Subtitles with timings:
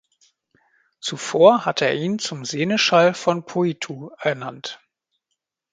[0.99, 4.81] Zuvor hatte er ihn zum Seneschall von Poitou ernannt.